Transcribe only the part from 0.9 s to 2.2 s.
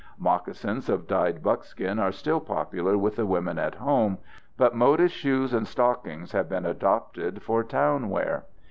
dyed buckskin are